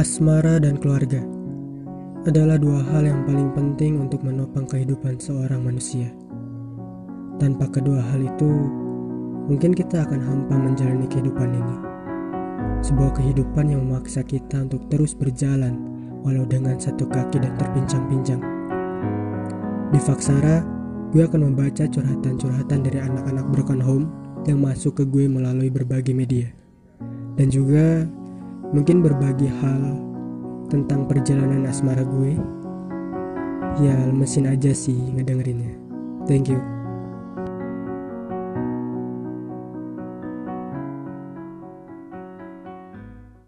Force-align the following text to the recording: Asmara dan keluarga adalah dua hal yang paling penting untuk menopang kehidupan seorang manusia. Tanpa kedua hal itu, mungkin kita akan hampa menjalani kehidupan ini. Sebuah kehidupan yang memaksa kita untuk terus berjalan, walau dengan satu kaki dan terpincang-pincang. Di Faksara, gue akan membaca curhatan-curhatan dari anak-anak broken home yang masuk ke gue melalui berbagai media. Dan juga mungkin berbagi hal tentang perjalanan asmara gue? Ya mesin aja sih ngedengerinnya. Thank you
Asmara 0.00 0.56
dan 0.56 0.80
keluarga 0.80 1.20
adalah 2.24 2.56
dua 2.56 2.80
hal 2.88 3.04
yang 3.04 3.20
paling 3.28 3.52
penting 3.52 4.00
untuk 4.00 4.24
menopang 4.24 4.64
kehidupan 4.64 5.20
seorang 5.20 5.60
manusia. 5.60 6.08
Tanpa 7.36 7.68
kedua 7.68 8.00
hal 8.08 8.24
itu, 8.24 8.48
mungkin 9.44 9.76
kita 9.76 10.08
akan 10.08 10.24
hampa 10.24 10.56
menjalani 10.56 11.04
kehidupan 11.04 11.52
ini. 11.52 11.76
Sebuah 12.80 13.12
kehidupan 13.12 13.76
yang 13.76 13.84
memaksa 13.84 14.24
kita 14.24 14.64
untuk 14.64 14.88
terus 14.88 15.12
berjalan, 15.12 15.76
walau 16.24 16.48
dengan 16.48 16.80
satu 16.80 17.04
kaki 17.04 17.36
dan 17.36 17.52
terpincang-pincang. 17.60 18.40
Di 19.92 20.00
Faksara, 20.00 20.64
gue 21.12 21.28
akan 21.28 21.52
membaca 21.52 21.84
curhatan-curhatan 21.84 22.88
dari 22.88 23.04
anak-anak 23.04 23.52
broken 23.52 23.84
home 23.84 24.08
yang 24.48 24.64
masuk 24.64 24.96
ke 24.96 25.04
gue 25.04 25.28
melalui 25.28 25.68
berbagai 25.68 26.16
media. 26.16 26.48
Dan 27.36 27.52
juga 27.52 28.08
mungkin 28.70 29.02
berbagi 29.02 29.50
hal 29.60 29.82
tentang 30.70 31.06
perjalanan 31.10 31.66
asmara 31.66 32.02
gue? 32.02 32.38
Ya 33.82 33.96
mesin 34.10 34.50
aja 34.50 34.74
sih 34.74 34.96
ngedengerinnya. 35.14 35.76
Thank 36.26 36.50
you 36.50 36.79